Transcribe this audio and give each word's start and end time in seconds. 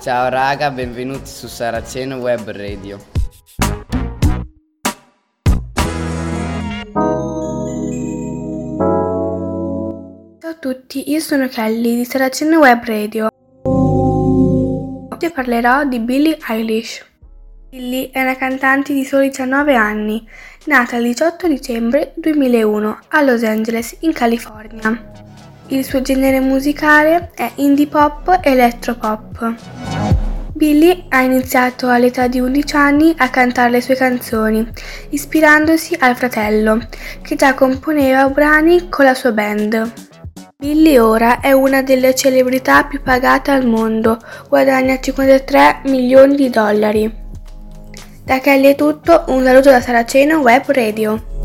Ciao 0.00 0.28
raga, 0.28 0.70
benvenuti 0.70 1.28
su 1.28 1.48
Saraceno 1.48 2.16
Web 2.16 2.50
Radio. 2.50 2.98
Ciao 10.38 10.50
a 10.50 10.54
tutti, 10.60 11.10
io 11.10 11.20
sono 11.20 11.48
Kelly 11.48 11.96
di 11.96 12.04
Saraceno 12.04 12.60
Web 12.60 12.84
Radio. 12.84 13.28
Oggi 15.10 15.30
parlerò 15.30 15.84
di 15.84 15.98
Billie 15.98 16.38
Eilish. 16.48 17.04
Billie 17.68 18.10
è 18.10 18.22
una 18.22 18.36
cantante 18.36 18.94
di 18.94 19.04
soli 19.04 19.30
19 19.30 19.74
anni, 19.74 20.24
nata 20.66 20.96
il 20.96 21.02
18 21.02 21.48
dicembre 21.48 22.12
2001 22.16 22.98
a 23.08 23.22
Los 23.22 23.42
Angeles, 23.42 23.96
in 24.00 24.12
California. 24.12 25.25
Il 25.68 25.84
suo 25.84 26.00
genere 26.00 26.38
musicale 26.38 27.30
è 27.34 27.50
indie 27.56 27.88
pop 27.88 28.38
e 28.40 28.50
elettropop. 28.52 29.54
Billie 30.52 31.06
ha 31.08 31.22
iniziato 31.22 31.88
all'età 31.88 32.28
di 32.28 32.38
11 32.38 32.76
anni 32.76 33.14
a 33.16 33.28
cantare 33.30 33.70
le 33.70 33.80
sue 33.80 33.96
canzoni, 33.96 34.64
ispirandosi 35.10 35.96
al 35.98 36.16
fratello, 36.16 36.86
che 37.20 37.34
già 37.34 37.54
componeva 37.54 38.28
brani 38.28 38.88
con 38.88 39.06
la 39.06 39.14
sua 39.14 39.32
band. 39.32 39.92
Billie 40.56 41.00
ora 41.00 41.40
è 41.40 41.50
una 41.50 41.82
delle 41.82 42.14
celebrità 42.14 42.84
più 42.84 43.02
pagate 43.02 43.50
al 43.50 43.66
mondo, 43.66 44.18
guadagna 44.48 45.00
53 45.00 45.80
milioni 45.86 46.36
di 46.36 46.48
dollari. 46.48 47.12
Da 48.24 48.38
Kelly 48.38 48.68
è 48.68 48.74
tutto, 48.76 49.24
un 49.28 49.42
saluto 49.42 49.70
da 49.70 49.80
Saraceno 49.80 50.38
Web 50.38 50.70
Radio. 50.70 51.35